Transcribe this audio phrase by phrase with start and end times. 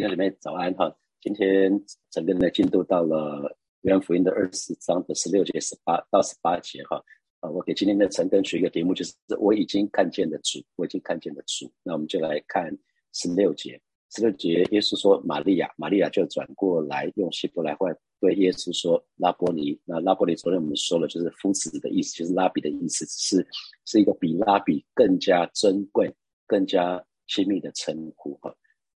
[0.00, 0.90] 弟兄姐妹早安哈！
[1.20, 1.70] 今天
[2.10, 6.96] 整个的进度到了约翰福音的二十章的十六节十八到十八节哈
[7.40, 7.50] 啊！
[7.50, 11.70] 我给今天的晨更取一个题目，就是我已经看见的主，我已经看见的主。
[11.82, 12.74] 那我们就来看
[13.12, 13.78] 十六节。
[14.16, 17.88] 十六节，耶稣说：“玛利亚，玛利亚就转过来，用希伯来话
[18.22, 19.78] 对耶稣说：拉波尼。
[19.84, 23.46] 那拉波尼昨天我们说了，就是夫子的意思，就是拉比的意思，是
[23.84, 26.10] 是一个比拉比更加珍贵、
[26.46, 28.50] 更加亲密的称呼哈。”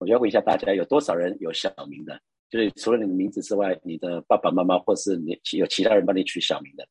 [0.03, 2.19] 我就要问一下大家，有多少人有小名的？
[2.49, 6.85] 就是除了你的名字之外，你的爸爸妈妈或是你有其他人帮你取小名的？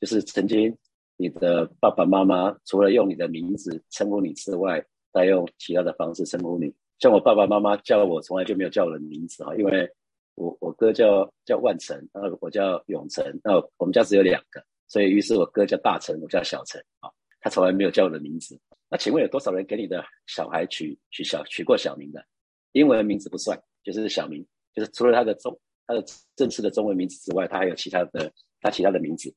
[0.00, 0.72] 就是曾经
[1.16, 4.80] 你的爸爸妈妈除了用你的名字称呼你之外，
[5.12, 6.72] 再用其他的方式称呼你。
[7.00, 9.90] 像我爸爸妈妈叫我，从来就没有叫我的名字哈，因为
[10.36, 17.10] 我我哥叫叫万成，然后我叫永成，那我们家只有两个，所以于是我哥叫大成，我叫小成啊。
[17.40, 18.56] 他从来没有叫我的名字。
[18.88, 22.24] 那请问有多少人给你的小孩取取小取过小名的？
[22.72, 24.44] 英文名字不算，就是小名，
[24.74, 26.02] 就是除了他的中他的
[26.36, 29.34] 正式的中文名字之外，他还有其他的他其他的名字。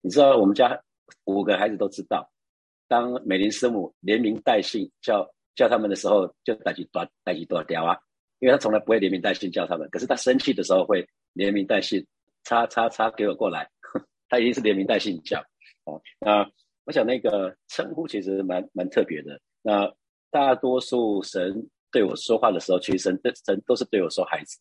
[0.00, 0.80] 你知道我们家
[1.24, 2.28] 五个孩子都知道，
[2.88, 7.96] 当美林师母连名带姓叫叫他们的时候，就带起多带起多条啊，
[8.40, 12.04] 因为他从来不会连名带姓叫他们，可是他生气的时候会连名带姓，
[12.42, 13.70] 叉叉叉给我过来，
[14.28, 15.40] 他一定是连名带姓叫。
[15.84, 16.50] 哦，那
[16.84, 19.40] 我想那个称呼其实蛮蛮特别的。
[19.62, 19.92] 那
[20.30, 21.68] 大多数神。
[21.92, 24.58] 对我说话的时候，其实神神都是对我说孩子。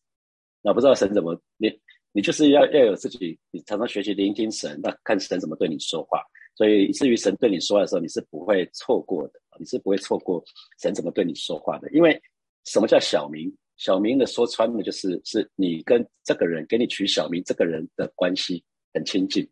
[0.62, 1.72] 那不知道神怎么你
[2.12, 6.22] 你就是要要有自己，你常常学习聆听神，那看神怎么对你说话。
[6.56, 10.44] 所以以至于神对你说话的时候，你是不会错过的，你是不会错过
[10.82, 11.90] 神怎么对你说话的。
[11.92, 12.22] 因为
[12.66, 13.52] 什么叫小名？
[13.78, 19.50] 小名的说穿了就是是你跟这个人给你取小名，这个人的关系很亲近。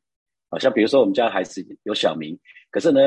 [0.50, 2.38] 好像比如说我们家孩子有小名，
[2.70, 3.00] 可是呢。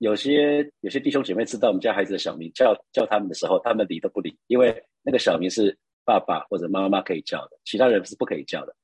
[0.00, 5.76] 有些有些弟兄姐妹知道我们家孩子的小名，叫叫他们的时候，他们理都不理，因为那个小名是
[6.06, 8.74] 爸爸或者妈妈可以叫的，其他人是不可以叫的。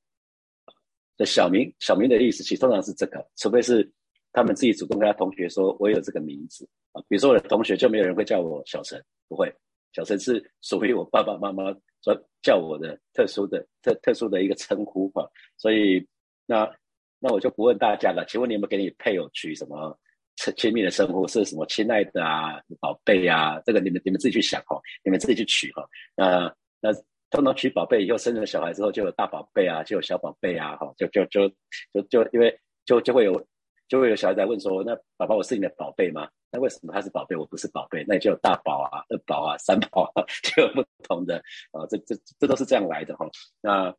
[1.16, 3.90] 的小名，小名的意思其实通常是这个，除非是
[4.30, 7.00] 他们自己主动跟他同学说，我有这个名字啊。
[7.08, 9.50] 比如说我的同学就没有人会叫我小陈，不会，
[9.94, 11.72] 小陈是属于我爸爸妈妈
[12.04, 15.26] 说叫我的特殊的特特殊的一个称呼哈。
[15.56, 16.06] 所以
[16.44, 16.70] 那
[17.18, 19.98] 那我就不问大家了，请问你有没有给你配偶取什么？
[20.36, 21.64] 亲密的称呼是什么？
[21.66, 25.82] 亲爱的啊，宝贝啊，这个你们你们自己去想哈，你们自己去取哈。
[26.14, 26.92] 那那
[27.30, 31.48] 通常取宝贝以后生了小孩之后就有大宝贝啊，就有小宝贝啊，哈，就就就
[31.92, 33.46] 就就因为就就会有
[33.88, 36.28] 就会有小孩在问说，那宝宝我是你的宝贝吗？
[36.50, 38.04] 那为什么他是宝贝，我不是宝贝？
[38.06, 41.36] 那就有大宝啊、二宝啊、三宝啊， 就有不同的
[41.72, 43.26] 啊，这这这都是这样来的哈。
[43.62, 43.94] 那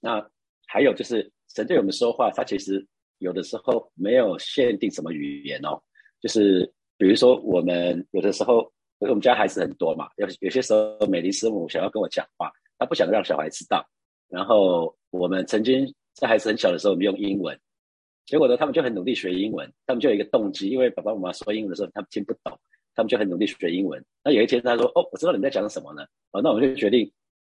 [0.00, 0.30] 那
[0.66, 2.86] 还有就是神对我们说话，他其实。
[3.18, 5.80] 有的时候没有限定什么语言哦，
[6.20, 8.60] 就是比如说我们有的时候，
[8.98, 13.86] 因为我们家孩子很多嘛，有有些时候美丽师母想要跟我讲话，她不想让小孩知道。
[14.28, 17.58] 然后我们曾经在孩子很小的时候，我们用英文，
[18.24, 22.58] 结果呢，他们就很努力学英文，他们就有一个动机，因为爸爸妈妈说英文的时候，他们听不懂，
[22.94, 24.04] 他们就很努力学英文。
[24.24, 26.02] 那有一天他说：“哦，我知道你在讲什么呢。”
[26.32, 27.10] 哦，那我们就决定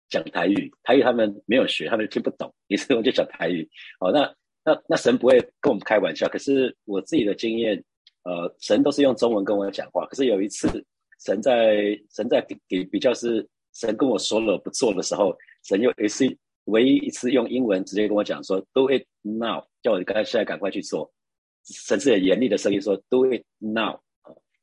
[0.09, 0.71] 讲台语。
[0.83, 3.69] 台语他们没有学，他们听不懂，于是我们就讲台语。
[4.01, 4.35] 哦，那。
[4.65, 7.77] 那那神不会跟我们开玩笑，可是我自己的经验，
[8.23, 10.07] 呃，神都是用中文跟我讲话。
[10.07, 10.67] 可是有一次，
[11.23, 16.25] 神在神在给比较是神跟我说了不做的时候，神又一次
[16.65, 21.13] 唯一一次用英文直接跟我讲说 “Do it now”，叫我刚现在赶快去做。
[21.65, 24.01] 神是很严厉的声音说 “Do it now”。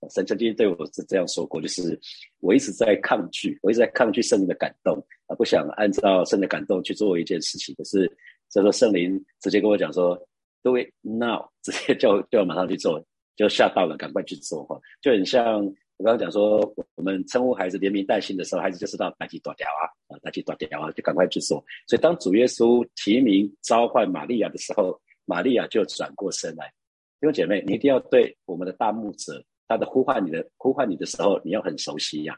[0.10, 2.00] 神曾经对我是这样说过，就是
[2.40, 4.98] 我一直在抗拒，我一直在抗拒圣灵的感动
[5.28, 8.12] 啊，不想按照圣的感动去做一件事情，可是。
[8.52, 10.16] 所以说圣灵直接跟我讲说
[10.62, 13.04] ，Do it now， 直接叫叫我马上去做，
[13.36, 15.66] 就吓到了，赶快去做哈，就很像
[15.98, 16.60] 我刚刚讲说，
[16.96, 21.64] 我们称呼孩子连名带姓的时候，孩子就知道大吉大掉啊，啊大吉大掉啊，就赶快去做。
[21.88, 26.68] 所以当主耶稣提名召唤玛利亚的时候，玛利亚就转过身来。
[27.20, 32.36] 弟兄姐妹，你一定要对我们的大牧者，他的呼唤你的呼唤你的时候，你要很熟悉呀。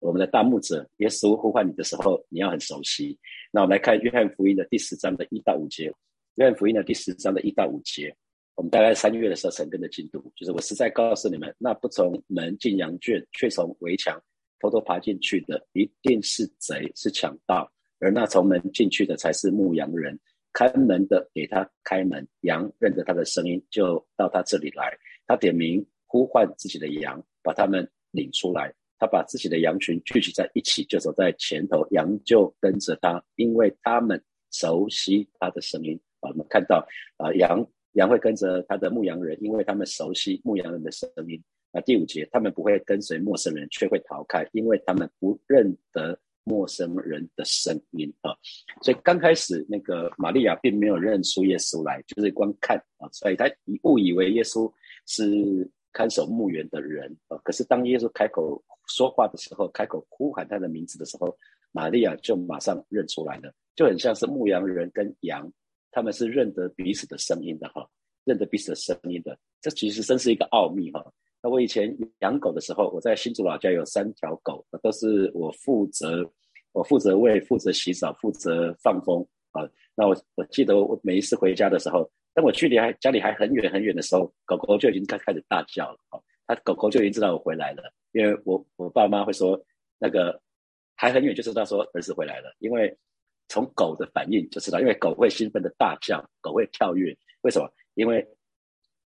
[0.00, 3.18] 我们的大牧者耶稣呼唤你的时候，你要很熟悉。
[3.50, 5.92] 那我们来看约翰福音的第十章的一到五节。
[6.36, 8.14] 约翰福音的第十章的一到五节，
[8.54, 14.22] 我们大概三月的时候成根的进度，就是我实在告诉你们，那不从门进羊圈，却从围墙
[14.60, 17.68] 偷偷爬进去的，一定是贼，是强盗；
[17.98, 20.16] 而那从门进去的，才是牧羊人。
[20.52, 24.96] 开门的给他开门，羊认得他的声音，就到他这里来。
[25.26, 28.72] 他点名呼唤自己的羊，把他们领出来。
[28.98, 35.98] 他把自己的羊群聚集在一起，就走在前头，羊就跟着他，因为他们熟悉他的声音。
[36.20, 36.84] 啊，我们看到
[37.16, 41.40] 啊，羊羊会跟着他的牧羊人，因为他们熟悉牧羊人的声音。
[41.70, 48.34] 那第五节，他们不会跟随陌生人，却会逃开，因为他们不认得陌生人的声音啊。
[48.82, 53.48] 所以刚开始那个玛利亚并没有认出耶稣来，就是光看啊，所以他
[53.82, 54.72] 误以为耶稣
[55.06, 57.36] 是看守墓园的人啊。
[57.44, 61.36] 可是当耶稣开口说话的时候，开口呼喊他的名字的时候，
[61.72, 65.50] 玛利亚就马上认出来了，就很像是牧羊人跟羊，
[65.90, 67.88] 他们是认得彼此的声音的哈，
[68.24, 69.38] 认得彼此的声音的。
[69.60, 71.04] 这其实真是一个奥秘哈。
[71.42, 76.28] 那我以前养狗的时候，我在新竹老家有三条狗，都是我负责，
[76.72, 79.62] 我负责喂，负责洗澡，负责放风啊。
[79.94, 86.18] 那我我记得我每一次回家的时候，当我距离还家里还很远很远的时候，狗狗就已经开开始大叫了啊。
[86.46, 87.82] 它狗狗就已经知道我回来了，
[88.12, 89.60] 因为我我爸妈会说，
[89.98, 90.40] 那个
[90.94, 92.96] 还很远就知道说儿子回来了，因为
[93.48, 97.70] 从狗的反应就知道，因为狗会兴奋的大叫，狗会跳跃，为什么？
[97.94, 98.26] 因为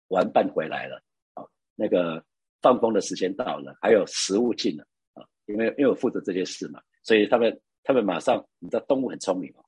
[0.08, 1.02] 玩伴回来了
[1.34, 1.44] 啊。
[1.74, 2.22] 那个
[2.60, 4.84] 放风的时间到了，还有食物进了
[5.14, 9.64] 啊，因为因为我负责这件事嘛，所以他们他们马上，你知道动物很聪明哦，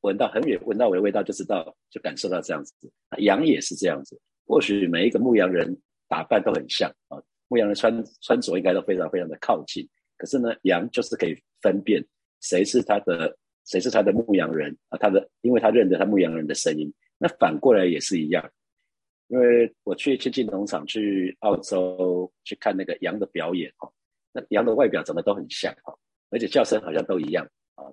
[0.00, 2.74] 闻到很远闻到我的味道就知道，就感受到这样子。
[3.18, 7.22] 羊也是这样子，或许每一个牧羊人打扮都很像啊，
[7.54, 12.04] 牧羊人穿穿着应该都非常非常的靠近，可是呢，羊就是可以分辨
[12.40, 18.50] 谁是他的谁是他的牧羊人啊，他的因为他认得他牧羊人的声音，那反过来也是一样。
[19.28, 23.88] 因为我去亲近农场，去澳洲去看那个羊的表演哈，
[24.32, 25.94] 那羊的外表长得都很像哈，
[26.30, 27.84] 而且叫声好像都一样啊。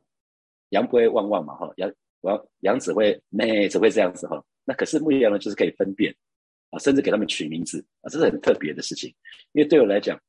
[0.69, 4.44] 羊不会汪汪嘛哈，羊羊羊只会咩，只会这样子哈。
[4.66, 6.16] 那可是牧羊人就是可以分辨
[6.71, 9.13] 啊，甚至给他们取名字啊，这是很特别的事情。
[9.53, 10.19] 因为对我来讲，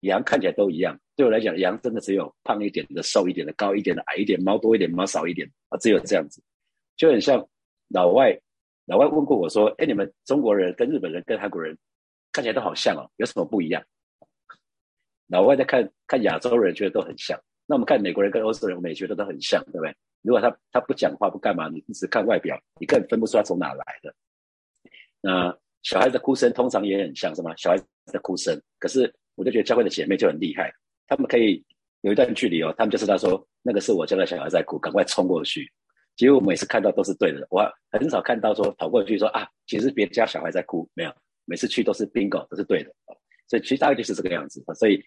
[0.00, 0.96] 羊看起来都一样。
[1.16, 6.42] 对我来讲，羊真的只有胖一点的、瘦一点的、高一点的、矮一点、毛多一点、毛少一点啊，只有这样子，
[6.96, 7.48] 就很像
[7.88, 8.38] 老外。
[8.86, 11.78] 老外问过我说：“哎，你们中国人跟日本人跟韩国人
[12.32, 13.80] 看起来都好像哦，有什么不一样？”
[15.30, 17.40] 老外在看看亚洲人，觉得都很像。
[17.64, 19.94] 那我们看美国人跟欧洲人，我们也觉得都很像，对不对？
[20.22, 24.14] 如果他他不讲话不干嘛，你只看外表，你根本分不出他从哪来的。
[25.20, 27.52] 那小孩的哭声通常也很像，什么？
[27.56, 28.60] 小孩子的哭声。
[28.78, 30.72] 可是我就觉得教会的姐妹就很厉害，
[31.06, 31.64] 他们可以
[32.02, 35.70] 有一段距离哦，他们就知道说那个是我家的小孩在哭，赶快冲过去。
[36.16, 41.12] 其实我每次看到都是对的，我很少看到说跑过去说啊，其实别家小孩在哭，没有，
[41.46, 42.92] 每次去都是 bingo，都是对的
[43.48, 45.02] 所以其实大概就是这个样子所以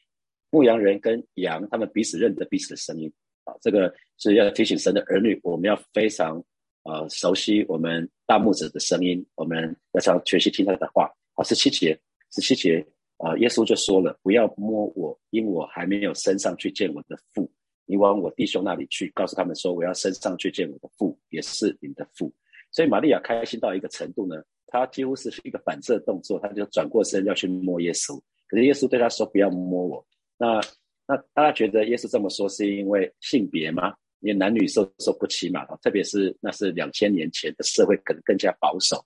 [0.49, 3.11] 牧羊人跟羊，他们彼此认得彼此的声音
[3.43, 6.43] 啊，这个是要提醒神的儿女，我们要非常
[6.85, 11.43] 呃熟悉我们大拇指的声音，我们要常学习听他的话好。
[11.43, 11.99] 十七节，
[12.31, 12.83] 十七节
[13.17, 17.51] 啊，耶稣就说了，不要摸我，因我还没有升上去见我的父。
[17.85, 22.33] 你往我弟兄那里去，告诉他们说，我要升上去见我的父，也是你的父。
[22.71, 28.19] 所以玛利亚开心到一个程度呢，她几乎是一个反射动作，她就转过身要去摸耶稣。
[28.47, 30.05] 可是耶稣对她说：“不要摸我。”
[30.37, 30.59] 那
[31.07, 33.93] 那大家觉得耶稣这么说是因为性别吗？
[34.25, 39.05] 因为男女授受不亲嘛，特别是那是两千年前的社会，可能更加保守。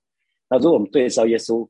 [0.50, 1.68] 那如果我们对照耶稣，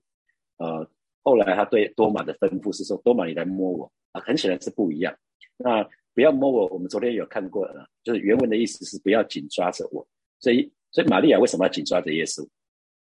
[0.57, 0.88] 呃，
[1.24, 5.18] 后来他对多玛的吩咐是说：“多玛，你来摸我。”啊，很显然是不一样。
[5.57, 6.68] 那不要摸我。
[6.68, 10.07] 我们昨天有看过了，就是原文的意思是不要紧抓着我。
[10.40, 12.44] 所以，所以玛利亚为什么要紧抓着耶稣？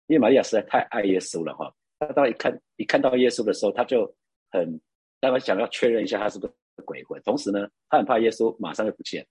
[0.06, 1.74] 因为玛利亚实在太爱耶稣了哈。
[1.98, 4.06] 他当一看一看到耶稣的时候，他就
[4.52, 4.80] 很
[5.18, 6.52] 当然想要确认一下他是不是
[6.84, 7.20] 鬼魂。
[7.22, 9.28] 同时呢，他很怕耶稣马上就不见了。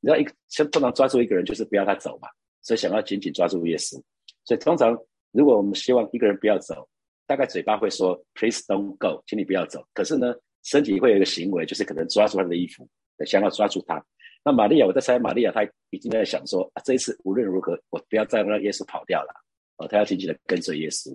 [0.00, 2.28] 你知道，一先通常抓住一个人就是不要他走嘛，
[2.62, 4.00] 所以想要紧紧抓住耶稣。
[4.44, 4.96] 所以通常
[5.32, 6.88] 如果我们希望一个人不要走，
[7.26, 9.84] 大概嘴巴会说 “Please don't go”，请你不要走。
[9.92, 12.88] 可是呢，身体会有一个行为，就是可能抓住他的衣服。
[13.26, 14.00] 想要抓住他，
[14.44, 19.34] 那玛利亚，我在猜，玛利亚她已经在想说啊，这一次无论如何，我不要再让耶稣跑掉了，
[19.78, 21.12] 哦，她要紧紧的跟随耶稣。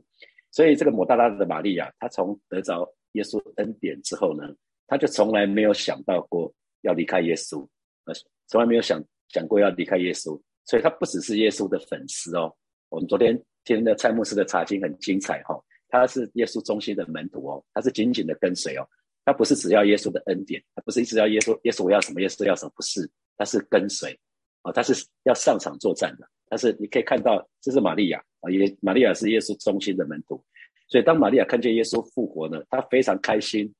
[0.51, 4.53] 所以这个抹大拉的玛利亚，她从得着耶稣恩典之后呢，
[4.85, 7.65] 她就从来没有想到过要离开耶稣，
[8.03, 8.13] 呃，
[8.53, 10.39] 从来没有想想过要离开耶稣。
[10.65, 12.53] 所以他不只是耶稣的粉丝哦。
[12.89, 18.87] 我们昨天听的蔡牧师的查经很精彩哈，他是耶稣中心的门徒哦，他是紧紧的跟随哦。
[19.25, 24.17] 他不是只要耶稣的恩典，他不是一直要耶稣，耶稣我要什么，耶稣要什么，不是，他是跟随，
[24.61, 24.93] 啊，他是
[25.23, 26.29] 要上场作战的。
[26.47, 30.41] 但是你可以看到，这是玛利亚啊，耶玛利亚是耶稣中心的门徒，
[30.87, 33.73] 所以当玛利亚看见耶稣复活呢，他非常开心，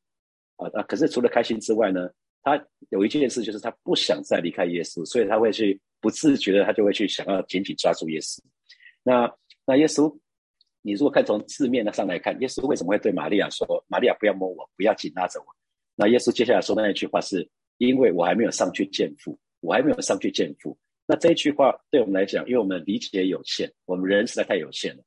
[0.58, 2.10] 啊啊，可是除了开心之外呢，
[2.44, 8.40] 他有一件事就是他不想再离开耶稣，所以他会去不自觉的，他就会去想要紧紧抓住耶稣。
[9.04, 9.34] 那
[9.66, 10.16] 那耶稣。
[10.86, 15.46] 你如果看从字面上来看，耶稣为什么会对玛利亚说：“玛利亚不要摸我，不要紧拉着我？”
[15.96, 25.04] 那耶稣接下来说的那一句话是：“因为我还没有上去见父，我还没有上去见父。”那这一句话对我们来讲，因为我们理解有限，我们人实在太有限了。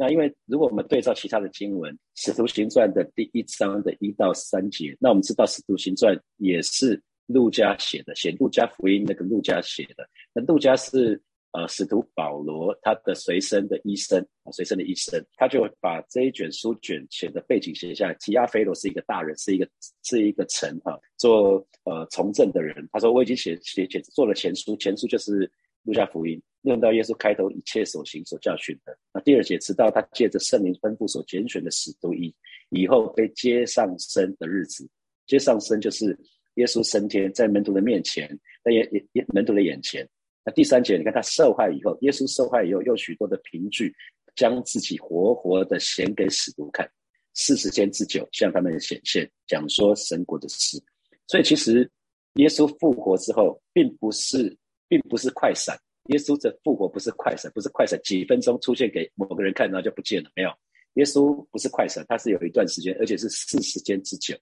[0.00, 10.08] 那因为如果我们对照其他的经文，《使徒行传》的第一章的一到三节，那我们知道《使徒行传》也是路加写的，写路加福音那个路加写的。
[10.32, 18.16] 那路加是呃使徒保罗他的随身的医生啊，随身的医生，他就把这一卷书卷写的背景写下来。
[18.20, 19.68] 提亚菲罗是一个大人，是一个
[20.04, 22.88] 是一个臣啊，做呃从政的人。
[22.92, 25.50] 他说我已经写写写做了前书，前书就是
[25.82, 28.96] 路加福音，论到耶稣开头一切所行所教训的。
[29.12, 32.32] 那第二节直到他借着圣灵吩咐所拣选的使徒以
[32.68, 34.88] 以后被接上身的日子，
[35.26, 36.16] 接上身就是
[36.54, 38.28] 耶稣升天在门徒的面前，
[38.62, 40.08] 在也也也门徒的眼前。
[40.44, 43.94] 那第三节，你看他受害以后，耶稣受害以后，有许多的凭据，
[44.36, 46.88] 将自己活活的显给使徒看，
[47.34, 50.78] 四十天之久向他们显现，讲说神国的事。
[51.26, 51.90] 所以其实
[52.34, 54.56] 耶稣复活之后，并不是
[54.88, 60.50] 并不是快闪，耶稣的复活不是快闪，不是快闪，几分钟出现给某个人看，然后就不见了，没有。
[60.94, 64.36] 耶稣不是快闪，他是有一段时间，而且是四十天之久，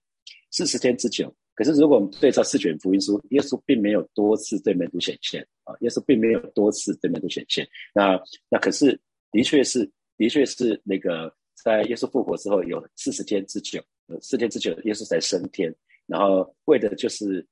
[0.49, 1.33] 四十天之久。
[1.53, 7.67] 可是如果我们对照四卷福音书，耶稣并没有多次对门徒显现啊，耶稣并没有多次对门徒显现。
[7.93, 8.19] 那
[8.49, 8.99] 那可是
[9.31, 11.33] 的确是的确是那个
[11.63, 13.83] 在耶稣复活之后有四十天之久，
[14.21, 15.73] 四天之久，耶稣才升天，
[16.05, 17.45] 然后为的就是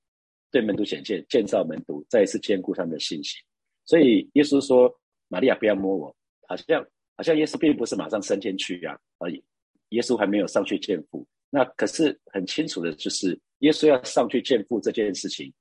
[0.51, 3.41] 对门徒显现，建造门徒，再一次兼顾他们的信心。
[3.85, 4.93] 所以耶稣说
[5.29, 6.15] ：“玛利亚，不要摸我。”
[6.47, 6.85] 好像。
[7.17, 9.31] 好像耶稣并不是马上升天去啊，而
[9.91, 11.25] 耶稣还没有上去见父。
[11.49, 15.53] 那可是很清楚的，就是耶稣要上去见父这件事情，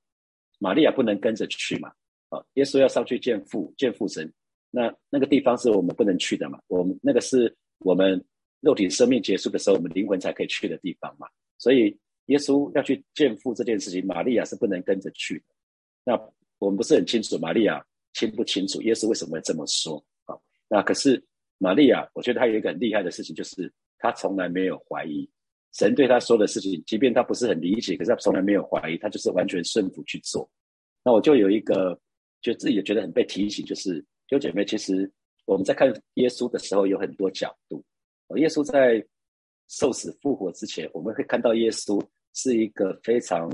[0.58, 1.92] 玛利亚不能跟着去嘛。
[2.30, 4.28] 啊，耶稣要上去见父，见父神，
[4.72, 6.58] 那那个地方是我们不能去的嘛。
[6.66, 8.20] 我们那个是我们
[8.58, 11.28] 肉体生命结束的时候，我们灵魂才可以去的地方嘛。
[11.56, 15.44] 所以耶稣要去见父这件事情，玛利亚是不能跟着去的。
[16.02, 16.20] 那
[16.58, 17.80] 我们不是很清楚，玛利亚
[18.14, 18.80] 清不清楚？
[18.80, 20.02] 耶稣为什么会这么说？
[20.24, 20.34] 啊，
[20.68, 21.22] 那可是。
[21.58, 25.26] 玛利亚，我觉得她有一个很厉害的事情，就是她从来没有怀疑
[25.72, 30.50] 神对她说的事情，即便她不是很理解，可是她从来没有怀疑，她就是完全顺服去做。
[31.04, 31.98] 那我就有一个，
[32.42, 35.10] 就自己也觉得很被提醒，就是弟兄姐妹，其实
[35.46, 37.82] 我们在看耶稣的时候有很多角度。
[38.34, 39.02] 耶稣在
[39.68, 42.04] 受死复活之前，我们会看到耶稣
[42.34, 43.48] 是一个非常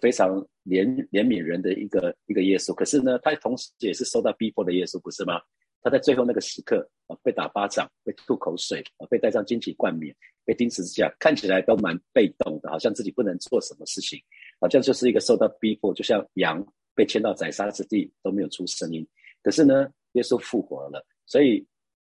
[0.00, 5.40] 非常怜怜悯人的一个一个耶稣，可是呢，他同时也是受到逼迫的耶稣，不是吗？
[5.82, 10.12] 他在最后那个时刻啊，被打巴掌，被吐口水啊，被戴上荆棘冠冕，
[10.44, 14.18] 被钉十字架，看起来都蛮被动的，好像自己不能做什么事情，
[14.60, 19.06] 好像就是一个受到逼迫，就像羊被牵到宰杀之地都没有出声音。
[19.42, 21.64] 可是呢，耶稣复活了，所以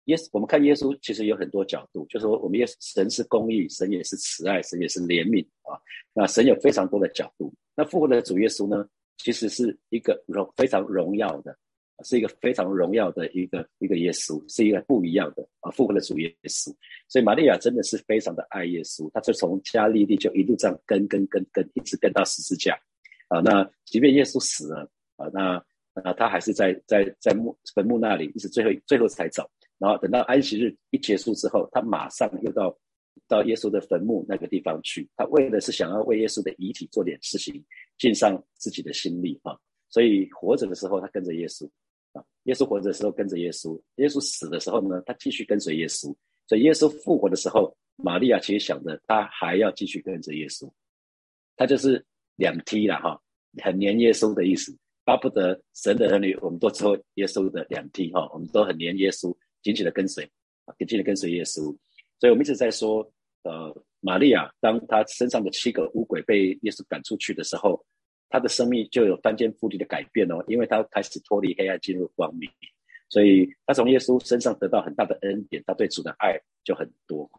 [0.04, 5.76] 耶稣我们看耶稣其实有很多角度，就是说我们耶稣神是公义，神也是慈爱，神也是怜悯啊。
[6.14, 7.52] 那神有非常多的角度。
[7.76, 11.56] 那复活的主耶稣呢，其实是一个荣非常荣耀的。
[12.04, 16.64] 是一个非常荣耀的一个一个耶稣，是一个不一样的啊复活的主耶稣。
[17.08, 22.78] 所以玛利亚真的是非常的爱耶稣，她就从加利利就一路这样跟跟跟跟，一直跟到十字架
[23.28, 23.40] 啊。
[23.40, 25.54] 那即便耶稣死了啊，那
[26.02, 29.48] 啊他还是在在在墓坟墓那里，一直最后最后才走。
[29.78, 32.76] 然后等到安息日一结束之后，他马上又到
[33.28, 35.08] 到耶稣的坟墓那个地方去。
[35.16, 37.64] 他为的是想要为耶稣的遗体做点事情，
[37.98, 39.56] 尽上自己的心力啊。
[39.88, 41.68] 所以活着的时候，他跟着耶稣。
[42.12, 46.14] 啊耶稣活着的时候跟着耶稣，耶稣死的时候呢，他继续跟随耶稣。
[46.46, 50.70] 所以耶稣复活的时候，玛利亚其实想着他还要继续跟着耶稣，
[51.56, 52.02] 他就是
[52.36, 53.20] 两梯了哈，
[53.62, 60.24] 很黏耶稣的意思，巴不得神的儿女我们都做耶稣的两梯哈，我们都很黏耶稣，紧紧的跟随，
[60.78, 61.76] 紧紧的跟随耶稣。
[62.18, 63.06] 所以我们一直在说，
[63.48, 67.84] 呃，玛利亚当她身上的七个乌鬼被耶稣赶出去的时候。
[68.28, 72.50] 他的生命就有翻天覆地的改变哦，因为他开始脱离黑暗，进入光明，
[73.08, 77.30] 所以他从耶稣身上得到很大的恩典，他对主的爱就很多。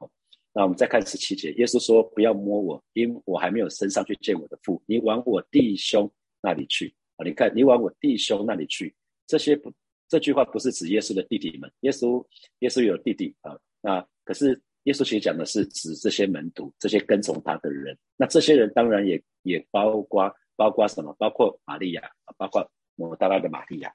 [0.53, 4.81] 那我们再看十七节，耶稣说：“不要摸我，因我还没有升上去见我的父。
[4.85, 6.09] 你往我弟兄
[6.41, 7.25] 那里去啊！
[7.25, 8.95] 你看，你往我弟兄那里去，
[9.27, 9.69] 这些不，
[10.07, 11.69] 这句话不是指耶稣的弟弟们。
[11.81, 12.25] 耶稣，
[12.59, 13.59] 耶稣有弟弟啊。
[13.81, 17.98] 那可是耶稣其实讲的是指这些门徒，这些跟从他的人。
[18.17, 20.34] 那这些人当然也也包括。
[20.60, 21.15] 包括什么？
[21.20, 23.94] 包括玛利亚啊，包括摩大拉的玛利亚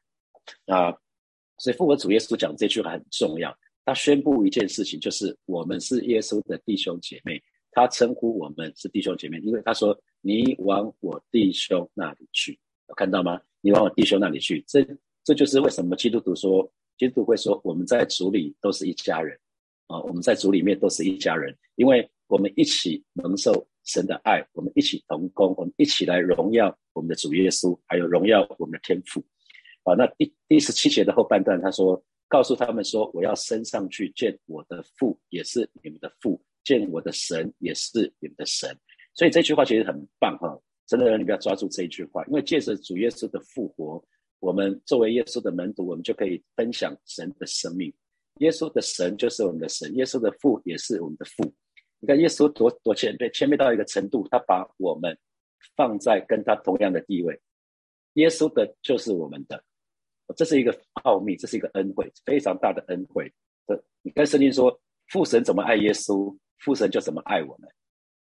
[0.66, 0.96] 啊。
[1.58, 3.52] 所以复活主耶稣讲这句话很重要。
[3.84, 7.42] 他宣布一件事情，就是我们是耶稣的弟兄姐妹。
[7.72, 12.56] 他称呼我们是弟兄姐妹，因为他说：“你往我弟兄那里去。”
[12.88, 13.40] 有看到吗？
[13.60, 14.64] 你往我弟兄那里去。
[14.68, 14.86] 这
[15.24, 19.36] 这就是为什么基督徒说，基督徒会说我们在主里都是一家人
[19.92, 20.00] 啊。
[20.00, 23.66] 我们在主里面都是一家人，因为我们一起蒙受。
[23.84, 29.20] 神的爱，我们一起同工，我们一起来荣耀我们的主耶稣，还有荣耀我们的天父。
[29.82, 38.70] 啊，那第第十七节的后半段，他说：“告诉他们说，我要升上去见我的父，也是你们的父；见我的神，也是你们的神。”
[39.14, 40.56] 所以这句话其实很棒哈。
[40.88, 44.00] 神的你不要抓住这一句话，因为借着主耶稣的复活，
[44.38, 47.92] 我们作为耶稣的门徒，我们就可以分享神的生命。
[48.38, 51.52] 耶稣的神就是我们的神，耶稣的父也是我们的父。
[52.00, 55.16] 你看耶稣多多谦卑，谦卑到一个程度，他把我们
[55.76, 57.40] 放在跟他同样的地位。
[58.14, 59.62] 耶稣的就是我们的，
[60.36, 63.32] 这是一个奥秘，这是一个恩惠，非常大的恩惠。
[63.66, 64.76] 这你跟圣经说，
[65.08, 67.70] 父神怎么爱耶稣，父神就怎么爱我们。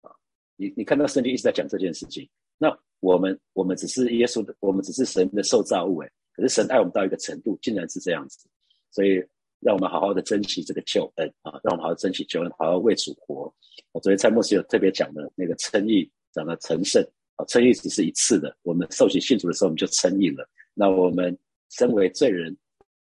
[0.01, 0.11] 啊，
[0.55, 2.27] 你你看到圣经一直在讲这件事情。
[2.57, 8.49] 那我们我们只是耶稣的，我们只是神的受造物，哎，可是神爱我们到一个程度，竟然是这样子。
[8.91, 9.23] 所以
[9.59, 13.53] 让我们好好的珍惜这个救恩啊，让我们好好珍惜救恩，好好为主活。
[13.91, 17.03] 我昨天蔡牧师有特别讲的那个称义，讲的成圣
[17.35, 20.47] 啊，称义只是一次的，我们受洗信主的时候我们就称义了。
[20.73, 21.37] 那我们
[21.69, 22.55] 身为罪人。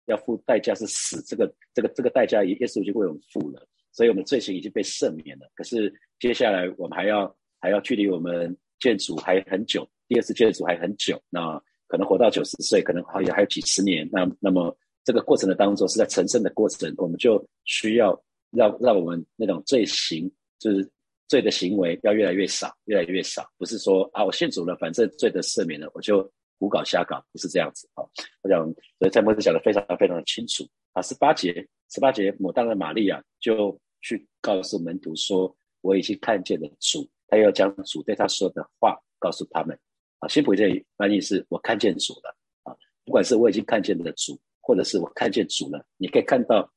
[0.07, 5.49] 要付代价是死，这个这个这个代价，耶稣已经为我们付了，所以我们罪行已经被赦免了。
[5.55, 11.57] 可是接下来我们还要还要距离我们见主还很久，第二次见主还很久，那
[11.87, 14.05] 可能活到九十岁，可能还有还有几十年。
[14.11, 18.19] 那那么这个过程的当中是在成圣的过程，我们就需要
[18.51, 20.89] 让让我们那种罪行，就是
[21.27, 23.45] 罪的行为要越来越少，越来越少。
[23.57, 26.31] 不是说啊，我信主了，反正罪的赦免了，我就。
[26.59, 28.05] 胡搞瞎搞不是这样子啊！
[28.41, 28.63] 我想，
[28.97, 31.01] 所以蔡摩斯讲的非常非常的清楚啊。
[31.01, 31.53] 十八节，
[31.89, 39.77] 十八节，牡丹的玛利亚就去告诉门徒说：“我已经看见了主。”他要将主对他说的话告诉他们
[40.19, 40.27] 啊。
[40.29, 42.33] 新普这翻译是：“我看见主了
[42.63, 42.71] 啊！”
[43.03, 46.67] 不管是我已经看见了主，或者是我看见主了，你可以看到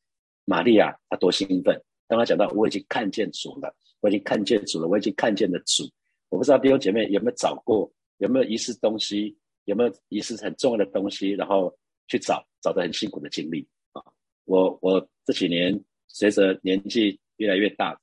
[0.45, 1.81] 玛利亚她多兴奋。
[2.09, 5.85] 当他讲到我已经看见主了，我已经看见主了，我已经看见了主。
[6.29, 9.35] 我不知道弟兄姐妹有没有找过，有没有遗失东西？
[9.65, 11.77] 有没有遗失很重要的东西，然后
[12.07, 14.01] 去找，找的很辛苦的经历啊？
[14.45, 15.77] 我我这几年
[16.07, 18.01] 随着年纪越来越大，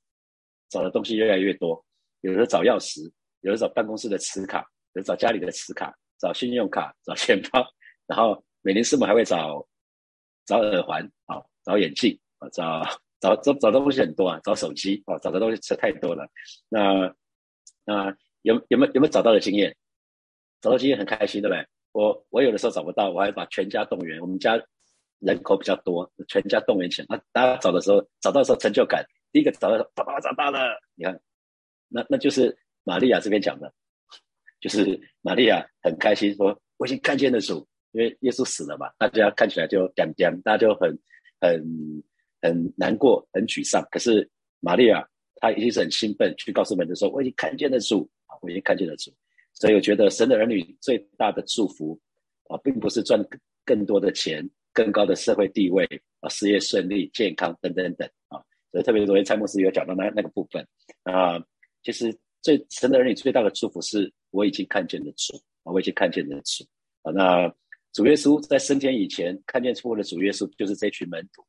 [0.68, 1.82] 找的东西越来越多，
[2.20, 3.10] 有的找钥匙，
[3.40, 4.60] 有的找办公室的磁卡，
[4.92, 7.66] 有的找家里的磁卡，找信用卡，找钱包，
[8.06, 9.66] 然后每年师母还会找
[10.46, 12.84] 找耳环啊，找眼镜啊，找
[13.20, 16.28] 找找找东西很多啊，找手机啊，找的东西实在太多了。
[16.68, 17.14] 那
[17.84, 19.74] 那有有没有有没有找到的经验？
[20.60, 21.66] 找到经验很开心，对不对？
[21.92, 24.20] 我我有的时候找不到，我还把全家动员。
[24.20, 24.58] 我们家
[25.20, 27.20] 人口比较多，全家动员起来。
[27.32, 29.04] 大家找的时候，找到的时候成就感。
[29.30, 31.20] 第一个找到，爸爸找到了，你看，
[31.88, 33.72] 那那就是玛利亚这边讲的，
[34.60, 40.90] 就是玛利亚很开心，说我已经看见了主，因为耶稣死了嘛，大家看起来就点点，大家就很
[41.40, 41.64] 很
[42.42, 43.86] 很难过，很沮丧。
[43.90, 44.28] 可是
[44.58, 49.12] 玛利亚她一定是很兴奋，去告诉门徒说，我已经看见了主啊，我已经看见了主。
[49.52, 51.96] 所以我觉得神的儿女最大的祝福
[52.48, 53.24] 啊，并不是赚
[53.64, 58.42] 更多的钱、更高的社会地位啊、事业顺利、健康等等等啊。
[58.72, 60.66] 所以特别昨天蔡牧师有讲到那那个部分
[61.04, 61.38] 啊，
[61.84, 66.64] 其实最神的儿女最大的祝福是，我已经看见了主啊，我已经看见了主
[67.02, 67.12] 啊。
[67.12, 67.54] 那
[67.94, 71.42] 主耶稣在升天以前看见复活的主耶稣，就是这群门徒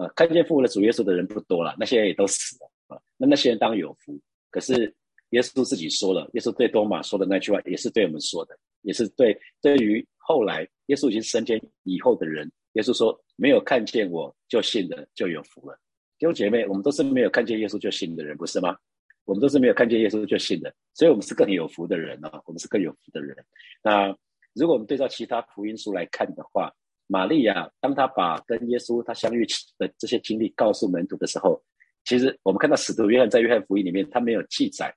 [0.00, 3.02] 啊，看见复活的主耶稣的人不多了，那些人也都死了啊。
[3.16, 4.16] 那那些人当有福，
[4.50, 4.94] 可是。
[5.30, 15.76] 耶稣自己说了，耶稣对多马说的那句话，也是对我们说的，也是对对于后来耶稣已经升天以后的人，耶稣说：“没有看见我就信的就有福了。”
[16.16, 18.78] 弟兄姐妹，我们都是没有看见耶稣就信的人，不是吗？
[19.24, 22.40] 我们都是没有看见耶稣就信的，所以我们是更有福的人啊！
[22.46, 23.36] 我们是更有福的人。
[23.82, 24.16] 那
[24.56, 26.72] 如果我们对照其他福音书来看的话，
[27.06, 29.46] 玛利亚当他把跟耶稣他相遇
[29.78, 31.62] 的这些经历告诉门徒的时候，
[32.04, 34.92] 其实我们看到使徒约翰在约翰福音里面，他没有记载。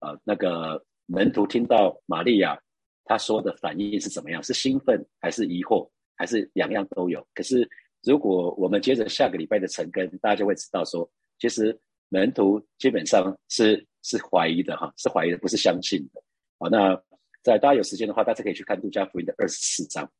[0.00, 2.60] 啊，那个门徒听到玛利亚
[3.04, 4.42] 他说的反应是怎么样？
[4.42, 7.26] 是兴奋还是疑惑，还是两样都有？
[7.32, 7.66] 可是
[8.02, 11.76] 如果我们接着下个礼拜的晨更，大家就会知道说，其实
[12.10, 16.22] 门徒基本上是是怀疑的哈，是怀疑的，不是相信的。
[16.58, 17.00] 好，那
[17.46, 20.10] 在大家有时间的话，大家可以去看路加福音的二十四章，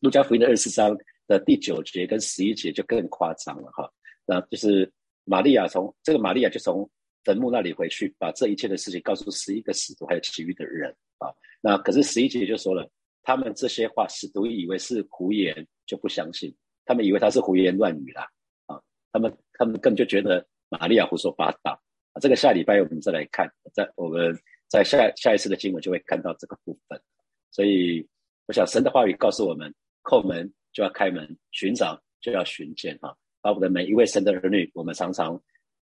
[0.00, 3.90] 路加福音的二十四章的第九节跟十一节就更夸张了哈。
[4.26, 4.90] 那就是
[5.24, 6.88] 玛利亚从这个玛利亚就从。
[7.24, 11.28] 坟墓那里回去，把这一切的事情告诉十一个使徒，还有其余的人啊。
[11.60, 12.90] 那可是十一节就说了，
[13.22, 16.54] 他们这些话使徒以为是胡言，就不相信。
[16.86, 18.26] 他们以为他是胡言乱语啦
[18.64, 18.80] 啊。
[19.12, 21.78] 他们他们根本就觉得玛利亚胡说八道
[22.12, 22.16] 啊。
[22.18, 24.34] 这个下礼拜我们再来看，在我们
[24.68, 27.00] 在下下一次的经文就会看到这个部分。
[27.50, 28.06] 所以
[28.46, 33.14] 我想神的话语告诉我们：叩门就要开门，寻找就要寻见啊。
[33.40, 35.40] 把我们每一位神的儿女，我们常常。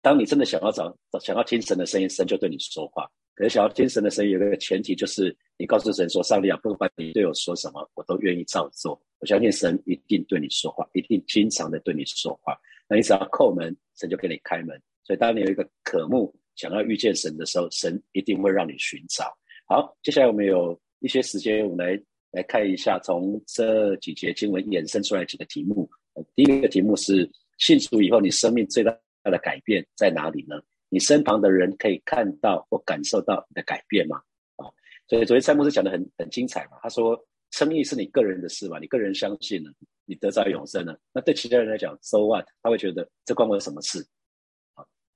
[0.03, 3.09] 当你真的想要找、想要听神的声音，神就对你说话。
[3.35, 12.57] 可是想要听神的声音，有一个前提，就是你告诉神说：“上帝啊，不管你对我说什么，我都愿意照做。”我相信神一定对你说话，一定经常的对你说话。
[12.89, 14.81] 那你只要叩门，神就给你开门。
[15.03, 19.33] 所以，当你有一个渴慕想要遇见神的时候，神一定会让你寻找。
[19.69, 25.89] 好，接下来我们有一些时间，我们来来看一下从这几节经文衍生出来几个题目。
[26.35, 28.91] 第一个题目是：信主以后，你生命最大
[29.25, 30.57] 的改变在哪里呢？
[30.89, 34.17] 你身旁的人可以看到或感受到你的改变吗？
[34.57, 34.65] 啊，
[35.09, 36.79] 所以昨天蔡牧师讲的很很精彩嘛。
[36.83, 37.19] 他说，
[37.51, 39.71] 生意是你个人的事嘛，你个人相信了，
[40.05, 40.99] 你得着永生了。
[41.13, 42.47] 那对其他人来讲，so what？
[42.63, 44.07] 他会觉得这关我什么事？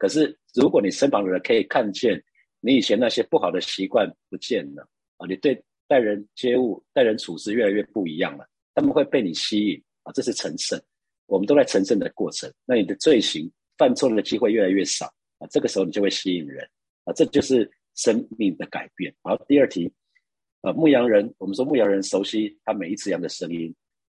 [0.00, 2.18] 可是如果你身旁的人可以看见。
[2.62, 4.86] 你以前那些不好的习惯不见了
[5.16, 5.26] 啊！
[5.26, 5.58] 你对
[5.88, 10.12] 待人接物、待人处事越来越不一样了，他们会被你吸引啊！
[10.12, 10.78] 这是成圣，
[11.24, 12.52] 我们都在成圣的过程。
[12.66, 15.06] 那你的罪行犯错的机会越来越少
[15.38, 15.48] 啊！
[15.50, 16.62] 这个时候你就会吸引人
[17.04, 17.14] 啊！
[17.14, 19.10] 这就是生命的改变。
[19.22, 19.90] 好，第二题，
[20.60, 23.74] 呃，牧羊人，我们说牧羊人熟悉他每一只羊的声音，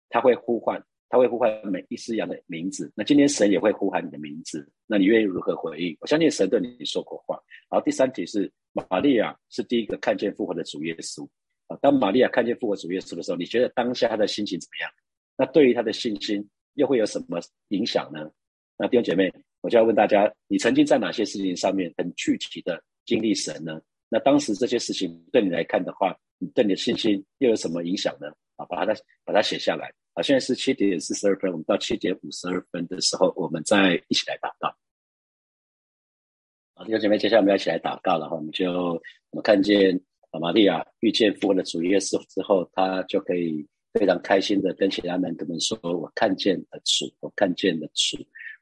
[0.08, 0.84] 他会呼唤。
[1.12, 2.90] 他会呼唤每一只羊的名字。
[2.96, 4.66] 那今天神也会呼喊你的名字。
[4.86, 5.94] 那你愿意如何回应？
[6.00, 7.38] 我相信神对你说过话。
[7.70, 11.28] 然后第三题是玛利亚是第一个看见复活的主耶稣
[11.66, 11.76] 啊。
[11.82, 14.90] 当玛利亚看见复活主耶稣的时候，你觉得当下他的心情怎么样？
[15.36, 16.42] 那对于他的信心
[16.76, 18.30] 又会有什么影响呢？
[18.78, 23.78] 那弟兄姐妹，我就要问大家：你曾经在哪些事情上面很具体的经历神呢？
[24.08, 28.32] 那当时这些事情对你来看的话，你对你的信心又有什么影响呢？
[28.56, 28.94] 啊，把它
[29.26, 29.92] 把它写下来。
[30.14, 34.68] 好，现在是七点四十二分，我们到七点五十二分的时候，我们再一起来祷告。
[36.74, 38.36] 好，弟兄姐妹，接下来我们要一起来祷告了哈。
[38.36, 39.98] 我们就我们看见
[40.38, 48.18] 玛利亚遇见复活的主耶稣之后，他就可以非常开心的跟其他门徒们说：“我看见了主，我看见了主。”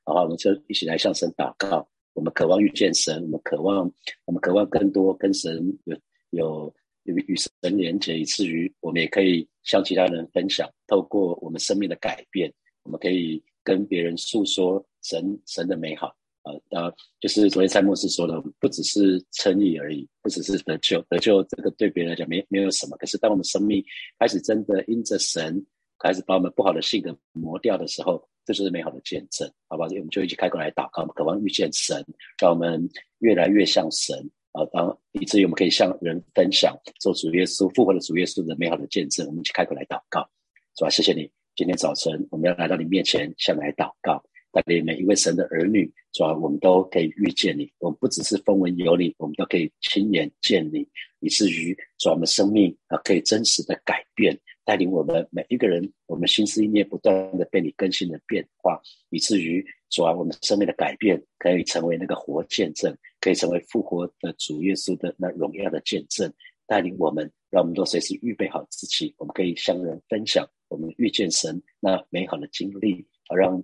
[0.06, 1.88] 然后我们就一起来向神祷告。
[2.12, 3.92] 我们渴望遇见神，我们渴望，
[4.24, 5.98] 我们渴望更多跟神有
[6.30, 6.74] 有。
[7.04, 10.68] 与与神连接，以至于我们也可以向其他人分享。
[10.86, 16.14] 透过我们生命的改变，我们可以跟别人诉说神神的美好。
[16.42, 20.98] 啊啊，就是昨天蔡牧师说的，不只是称义而已，不只是得救。
[21.02, 22.96] 得救这个对别人来讲没没有什么。
[22.96, 23.84] 可是当我们生命
[24.18, 25.62] 开始真的因着神
[25.98, 29.84] 开始把我们不好的性格磨掉的时候，这就是美好的见证，好吧？
[29.84, 32.02] 我们就一起开口来祷告，渴望遇见神，
[32.40, 34.30] 让我们越来越像神。
[34.52, 40.28] 啊，当以至于我们可以向人分享做主耶稣复活的主耶稣的美好的见证，我们一起开口来祷告，
[40.76, 40.90] 是吧？
[40.90, 46.36] 谢谢你，今天早晨我们要来到你面前，向你来祷告，带领每一位神的儿女，是吧？
[46.36, 50.86] 我们都可以遇见你，我们不只是风闻有你，我们都可以亲眼见你，
[51.20, 54.36] 以至于说我们生命啊可以真实的改变，
[54.70, 62.96] 带领我们每一个人，我们心思意念不断的被你更新的变化，以至于说我们生命的改变可以成为那个活见证。
[63.18, 66.32] 可以成为复活的主耶稣的那荣耀的见证，
[66.68, 73.60] 带领我们，让我们都随时预备好自己，我们可以向人分享我们遇见神那美好的经历，而让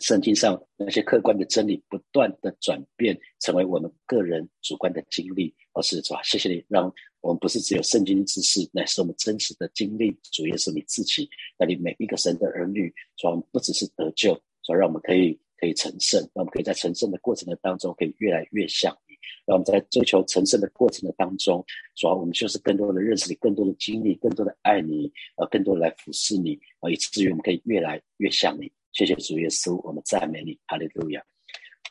[0.00, 5.54] 圣经上那些客观的真理不断的转变，成为我们个人主观的经历。
[5.72, 10.16] 而是主啊，谢谢你，让我们不是只有圣经知识，乃是我们真实的经历。
[10.32, 11.28] 主耶稣你自己
[11.58, 15.38] 那你每一个神的儿女，主不只是得救，主让我们可以。
[15.60, 19.14] 可以成圣，让我们可以在成圣的过程的当中，可以越来越像你。
[19.44, 21.62] 让我们在追求成圣的过程的当中，
[21.94, 28.72] 主要我们就是更多的认识你，更多的经历，更多的爱你，呃，更多的来服侍你，啊，以至于我们可以越来越像你。
[28.92, 31.22] 谢谢主耶稣，我们赞美你，哈利路亚。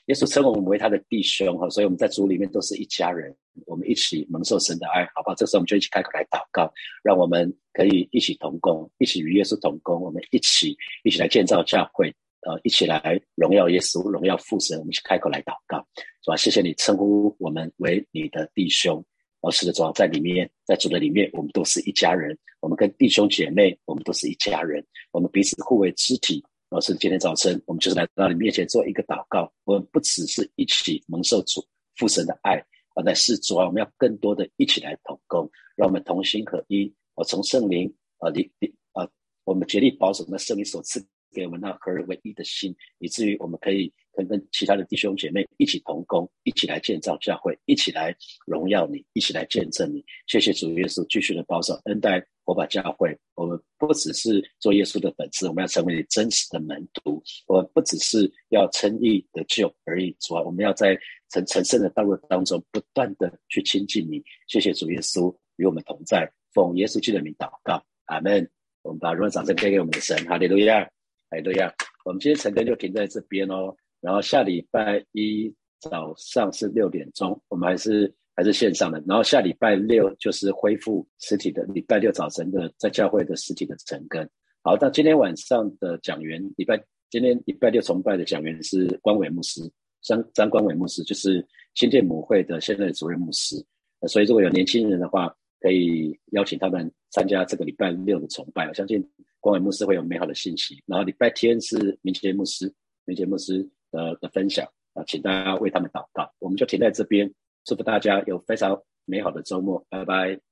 [0.10, 3.32] 耶稣称我们为他的弟兄，哈，所以我们在主里面都是一家人，
[3.67, 5.36] 我们一起蒙受神的爱，好不好？
[5.36, 12.12] 这时候我们就一起开口来祷告，让我们可以一起同工，一起与耶稣同工，我们一起一起来建造教会。
[12.41, 14.80] 呃，一起来荣耀耶稣，荣耀父神。
[14.80, 15.78] 我们一起开口来祷告，
[16.24, 16.38] 是吧？
[16.38, 19.04] 谢谢你称呼我们为你的弟兄，
[19.41, 22.36] 而是的主要在里面，在主的里面，我们都是一家人。
[22.62, 24.84] 我们跟弟兄姐妹，我们都是一家人。
[25.12, 26.43] 我们彼此互为肢体。
[26.69, 29.51] 而是今天早晨，我们就是来到你面前做一个祷告。
[29.65, 32.63] 我们不只是一起蒙受主父神的爱，
[32.95, 36.93] 而乃是主啊，我们要更多的一起来同工，让我们同心合一。
[37.15, 39.08] 我从圣灵啊，你你啊，
[39.43, 41.05] 我们竭力保守那圣灵所赐。
[41.32, 48.15] 给我们那合而为一的心，以至于我们可以跟跟其他的弟兄姐妹一起同工，一起来建造教会，一起来
[48.47, 50.03] 荣耀你，一起来见证你。
[50.25, 53.15] 谢谢主耶稣继续的保守恩待我把教会。
[53.35, 57.21] 我们不只是做耶稣的本质，我们要成为你真实的门徒。
[57.45, 60.97] 我们不只是要称义得救而已，主啊，我们要在
[61.29, 64.19] 成成圣的道路当中不断的去亲近你。
[64.47, 68.49] 谢谢主耶稣与我们同在，奉耶稣基督的名祷告，阿门。
[68.81, 70.89] 我们把荣耀掌声给给我们的神，哈利路亚。
[71.29, 71.71] 哎，对呀，
[72.03, 73.75] 我们今天晨更就停在这边哦。
[74.01, 79.04] 然后下礼拜一早上是六点钟，我们还是还是线上的。
[79.06, 84.25] 然后下礼拜六就是恢复实体的，礼拜六早晨的在教会的实体的成根。
[84.62, 89.62] 好，那今天晚上的讲员，礼拜今天礼拜六崇拜的讲员是关伟牧师，
[90.04, 93.62] 张张关伟牧师就是新建母会的现任主任牧师。
[94.08, 98.65] 所以如果有年轻人的话，可以邀请他们参加这个礼拜六的崇拜。
[98.69, 99.06] 我相信
[99.41, 100.82] 光伟牧师会有美好的信息。
[100.86, 102.73] 然后礼拜天是明杰牧师，
[103.04, 106.32] 明杰牧师的的分享啊，请大家为他们祷告。
[106.39, 107.30] 我们就停在这边，
[107.63, 110.48] 祝福大家有非常美好的周末拜拜。